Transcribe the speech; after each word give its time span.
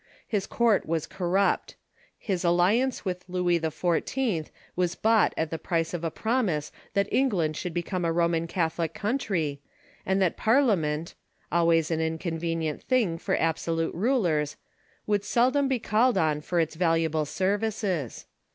His 0.27 0.47
court 0.47 0.87
was 0.87 1.05
cor 1.05 1.29
rupt. 1.29 1.75
His 2.17 2.43
alliance 2.43 3.05
with 3.05 3.23
Louis 3.27 3.59
XIV. 3.59 4.47
Avas 4.75 4.99
bought 4.99 5.31
at 5.37 5.51
the 5.51 5.59
price 5.59 5.93
of 5.93 6.03
a 6.03 6.09
promise 6.09 6.71
that 6.95 7.07
England 7.13 7.55
should 7.55 7.71
become 7.75 8.03
a 8.03 8.11
Roman 8.11 8.47
Catholic 8.47 8.95
country, 8.95 9.61
and 10.03 10.19
that 10.19 10.37
Parliament— 10.37 11.13
always 11.51 11.91
an 11.91 12.01
inconvenient 12.01 12.81
thing 12.81 13.19
for 13.19 13.39
absolute 13.39 13.93
rulers— 13.93 14.55
would 15.05 15.23
seldom 15.23 15.67
be 15.67 15.77
called 15.77 16.17
on 16.17 16.41
for 16.41 16.59
its 16.59 16.75
valu 16.77 17.03
able 17.03 17.25
services. 17.25 18.25